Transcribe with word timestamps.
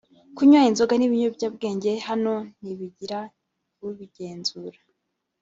Kunywa 0.35 0.61
inzoga 0.69 0.93
n’ibiyobyabwenge 0.97 1.91
hano 2.07 2.33
ntibigira 2.61 3.19
ubigenzura 3.87 4.79